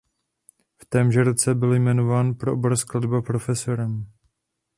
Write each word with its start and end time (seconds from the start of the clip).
V 0.81 0.85
témže 0.85 1.23
roce 1.23 1.55
byl 1.55 1.73
jmenován 1.73 2.33
pro 2.33 2.53
obor 2.53 2.77
skladba 2.77 3.21
profesorem. 3.21 4.07